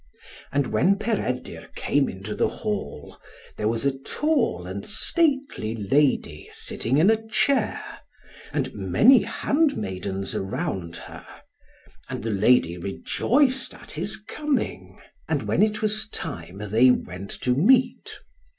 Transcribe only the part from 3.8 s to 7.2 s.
a tall and stately lady sitting in